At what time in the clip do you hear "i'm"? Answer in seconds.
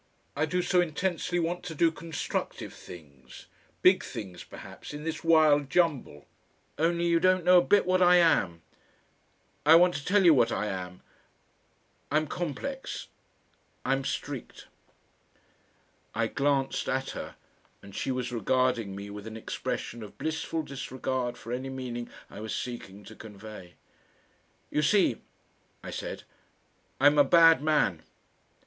12.11-12.25, 13.85-14.03, 26.99-27.19